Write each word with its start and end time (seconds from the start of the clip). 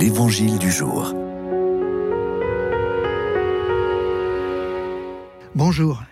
L'Évangile 0.00 0.58
du 0.58 0.70
jour. 0.70 1.12
Bonjour. 5.56 6.04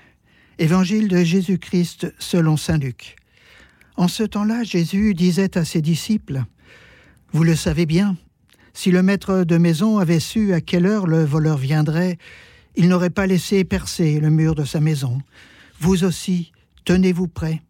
Évangile 0.59 1.07
de 1.07 1.23
Jésus-Christ 1.23 2.13
selon 2.19 2.57
Saint 2.57 2.79
Luc. 2.79 3.15
En 3.97 4.09
ce 4.09 4.25
temps-là, 4.25 4.65
Jésus 4.65 5.15
disait 5.15 5.57
à 5.57 5.65
ses 5.65 5.83
disciples, 5.83 6.43
Vous 7.33 7.45
le 7.45 7.55
savez 7.55 7.87
bien, 7.87 8.17
si 8.75 8.91
le 8.91 9.05
maître 9.05 9.45
de 9.45 9.57
maison 9.57 9.99
avait 9.99 10.19
su 10.19 10.53
à 10.53 10.61
quelle 10.61 10.87
heure 10.87 11.07
le 11.07 11.25
voleur 11.25 11.57
viendrait, 11.57 12.19
il 12.75 12.89
n'aurait 12.89 13.11
pas 13.11 13.29
laissé 13.29 13.63
percer 13.63 14.19
le 14.19 14.31
mur 14.31 14.57
de 14.57 14.65
sa 14.65 14.81
maison. 14.81 15.23
Vous 15.79 16.03
aussi, 16.03 16.51
tenez-vous 16.85 17.29
prêts. 17.29 17.63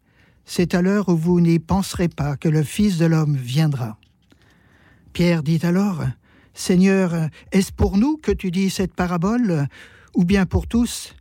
C'est 0.47 0.75
à 0.75 0.81
l'heure 0.81 1.11
où 1.11 1.17
vous 1.19 1.43
n'y 1.43 1.59
penserez 1.59 2.09
pas 2.09 2.39
que 2.39 2.49
le 2.49 2.63
Fils 2.63 2.97
de 2.97 3.05
l'homme 3.05 3.37
viendra. 3.37 3.99
Pierre 5.17 5.43
dit 5.43 5.61
alors, 5.63 6.05
Seigneur, 6.53 7.31
est-ce 7.51 7.73
pour 7.73 7.97
nous 7.97 8.19
que 8.19 8.33
tu 8.33 8.51
dis 8.51 8.69
cette 8.69 8.95
parabole, 8.95 9.67
ou 10.15 10.27
bien 10.27 10.45
pour 10.45 10.67
tous? 10.67 11.15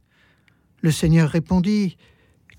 Le 0.82 0.92
Seigneur 0.92 1.30
répondit, 1.30 1.96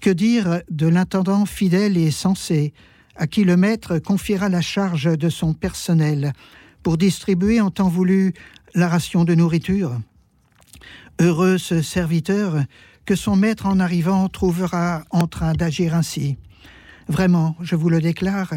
Que 0.00 0.08
dire 0.08 0.62
de 0.70 0.86
l'intendant 0.86 1.44
fidèle 1.44 1.98
et 1.98 2.10
sensé, 2.10 2.72
à 3.16 3.26
qui 3.26 3.44
le 3.44 3.58
Maître 3.58 3.98
confiera 3.98 4.48
la 4.48 4.62
charge 4.62 5.14
de 5.18 5.28
son 5.28 5.52
personnel, 5.52 6.32
pour 6.82 6.96
distribuer 6.96 7.60
en 7.60 7.70
temps 7.70 7.90
voulu 7.90 8.32
la 8.74 8.88
ration 8.88 9.24
de 9.24 9.34
nourriture? 9.34 10.00
Heureux 11.20 11.58
ce 11.58 11.82
serviteur 11.82 12.64
que 13.04 13.14
son 13.14 13.36
maître 13.36 13.66
en 13.66 13.78
arrivant 13.78 14.30
trouvera 14.30 15.04
en 15.10 15.26
train 15.26 15.52
d'agir 15.52 15.94
ainsi. 15.94 16.38
Vraiment, 17.08 17.56
je 17.60 17.76
vous 17.76 17.90
le 17.90 18.00
déclare, 18.00 18.54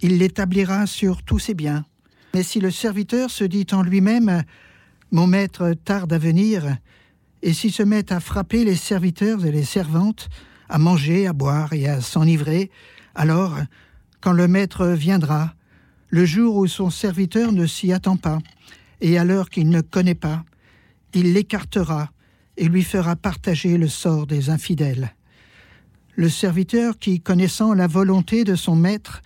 il 0.00 0.18
l'établira 0.18 0.88
sur 0.88 1.22
tous 1.22 1.38
ses 1.38 1.54
biens. 1.54 1.84
Mais 2.34 2.42
si 2.42 2.60
le 2.60 2.70
serviteur 2.70 3.30
se 3.30 3.44
dit 3.44 3.66
en 3.72 3.82
lui-même 3.82 4.42
Mon 5.12 5.26
maître 5.26 5.74
tarde 5.84 6.12
à 6.12 6.18
venir, 6.18 6.76
et 7.42 7.52
s'il 7.52 7.72
se 7.72 7.82
met 7.82 8.12
à 8.12 8.20
frapper 8.20 8.64
les 8.64 8.76
serviteurs 8.76 9.44
et 9.44 9.52
les 9.52 9.64
servantes, 9.64 10.28
à 10.68 10.78
manger, 10.78 11.26
à 11.26 11.32
boire 11.32 11.72
et 11.72 11.86
à 11.86 12.00
s'enivrer, 12.00 12.70
alors, 13.14 13.56
quand 14.20 14.32
le 14.32 14.48
maître 14.48 14.88
viendra, 14.88 15.54
le 16.08 16.24
jour 16.24 16.56
où 16.56 16.66
son 16.66 16.90
serviteur 16.90 17.52
ne 17.52 17.66
s'y 17.66 17.92
attend 17.92 18.16
pas, 18.16 18.38
et 19.00 19.18
à 19.18 19.24
l'heure 19.24 19.50
qu'il 19.50 19.68
ne 19.68 19.80
connaît 19.80 20.14
pas, 20.14 20.44
il 21.14 21.32
l'écartera 21.32 22.10
et 22.56 22.68
lui 22.68 22.82
fera 22.82 23.16
partager 23.16 23.78
le 23.78 23.88
sort 23.88 24.26
des 24.26 24.50
infidèles. 24.50 25.14
Le 26.14 26.28
serviteur 26.28 26.98
qui, 26.98 27.20
connaissant 27.20 27.74
la 27.74 27.86
volonté 27.86 28.44
de 28.44 28.54
son 28.54 28.76
maître, 28.76 29.22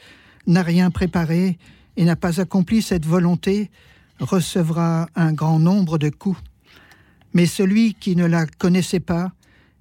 n'a 0.46 0.62
rien 0.62 0.90
préparé 0.90 1.58
et 1.96 2.04
n'a 2.04 2.16
pas 2.16 2.40
accompli 2.40 2.82
cette 2.82 3.06
volonté, 3.06 3.70
recevra 4.18 5.08
un 5.14 5.32
grand 5.32 5.58
nombre 5.58 5.98
de 5.98 6.08
coups. 6.08 6.40
Mais 7.32 7.46
celui 7.46 7.94
qui 7.94 8.16
ne 8.16 8.26
la 8.26 8.46
connaissait 8.46 9.00
pas 9.00 9.32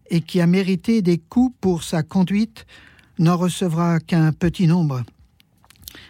et 0.09 0.21
qui 0.21 0.41
a 0.41 0.47
mérité 0.47 1.01
des 1.01 1.17
coups 1.17 1.55
pour 1.61 1.83
sa 1.83 2.03
conduite 2.03 2.65
n'en 3.17 3.37
recevra 3.37 3.99
qu'un 3.99 4.31
petit 4.31 4.67
nombre. 4.67 5.03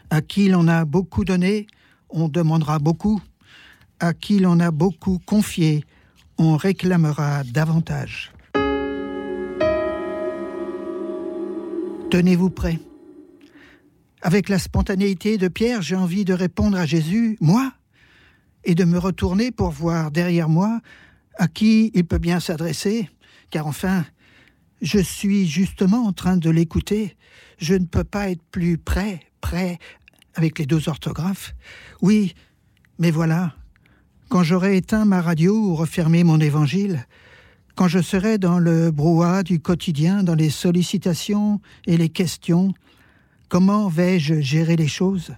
À 0.10 0.22
qui 0.22 0.50
l'on 0.50 0.68
a 0.68 0.86
beaucoup 0.86 1.26
donné, 1.26 1.68
on 2.10 2.28
demandera 2.28 2.80
beaucoup. 2.80 3.22
À 4.00 4.14
qui 4.14 4.40
l'on 4.40 4.60
a 4.60 4.72
beaucoup 4.72 5.20
confié, 5.26 5.84
on 6.38 6.56
réclamera 6.56 7.44
davantage. 7.44 8.32
Tenez-vous 12.10 12.50
prêts. 12.50 12.80
Avec 14.22 14.50
la 14.50 14.60
spontanéité 14.60 15.38
de 15.38 15.48
Pierre, 15.48 15.82
j'ai 15.82 15.96
envie 15.96 16.26
de 16.26 16.34
répondre 16.34 16.78
à 16.78 16.86
Jésus, 16.86 17.38
moi, 17.40 17.72
et 18.66 18.76
de 18.76 18.84
me 18.84 18.98
retourner 18.98 19.52
pour 19.52 19.70
voir 19.70 20.12
derrière 20.12 20.50
moi 20.50 20.82
à 21.38 21.48
qui 21.48 21.92
il 21.94 22.06
peut 22.06 22.18
bien 22.18 22.42
s'adresser, 22.42 23.10
car 23.50 23.66
enfin, 23.66 24.06
je 24.82 25.00
suis 25.00 25.48
justement 25.48 26.06
en 26.06 26.12
train 26.12 26.36
de 26.36 26.50
l'écouter. 26.50 27.16
Je 27.58 27.76
ne 27.76 27.86
peux 27.86 28.04
pas 28.04 28.30
être 28.30 28.44
plus 28.52 28.78
près, 28.78 29.22
près, 29.40 29.80
avec 30.36 30.60
les 30.60 30.66
deux 30.66 30.90
orthographes. 30.90 31.56
Oui, 32.02 32.36
mais 32.98 33.12
voilà, 33.12 33.56
quand 34.28 34.44
j'aurai 34.44 34.76
éteint 34.76 35.06
ma 35.06 35.22
radio 35.22 35.56
ou 35.56 35.76
refermé 35.76 36.26
mon 36.26 36.40
évangile, 36.42 37.06
quand 37.76 37.88
je 37.88 38.00
serai 38.00 38.38
dans 38.38 38.60
le 38.60 38.92
brouhaha 38.92 39.44
du 39.44 39.62
quotidien, 39.62 40.24
dans 40.24 40.36
les 40.36 40.50
sollicitations 40.50 41.62
et 41.88 41.96
les 41.96 42.10
questions, 42.10 42.74
Comment 43.50 43.90
vais-je 43.90 44.42
gérer 44.42 44.76
les 44.76 44.88
choses 44.88 45.34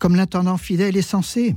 Comme 0.00 0.16
l'intendant 0.16 0.56
fidèle 0.56 0.96
et 0.96 1.02
sensé 1.02 1.54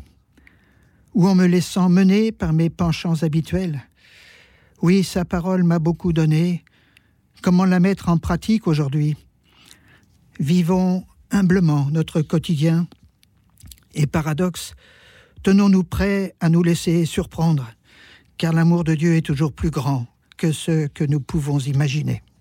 Ou 1.16 1.28
en 1.28 1.34
me 1.34 1.48
laissant 1.48 1.90
mener 1.90 2.32
par 2.32 2.54
mes 2.54 2.70
penchants 2.70 3.24
habituels 3.24 3.82
Oui, 4.84 5.04
sa 5.04 5.26
parole 5.26 5.64
m'a 5.64 5.80
beaucoup 5.80 6.14
donné. 6.14 6.64
Comment 7.42 7.66
la 7.66 7.80
mettre 7.80 8.10
en 8.10 8.20
pratique 8.20 8.68
aujourd'hui 8.68 9.18
Vivons 10.40 11.06
humblement 11.32 11.88
notre 11.90 12.22
quotidien. 12.22 12.88
Et 13.96 14.06
paradoxe, 14.06 14.76
tenons-nous 15.42 15.84
prêts 15.84 16.36
à 16.40 16.50
nous 16.50 16.62
laisser 16.62 17.06
surprendre, 17.06 17.68
car 18.38 18.54
l'amour 18.54 18.84
de 18.84 18.94
Dieu 18.94 19.16
est 19.16 19.26
toujours 19.26 19.54
plus 19.54 19.72
grand 19.72 20.06
que 20.38 20.52
ce 20.52 20.86
que 20.86 21.04
nous 21.04 21.20
pouvons 21.20 21.58
imaginer. 21.58 22.22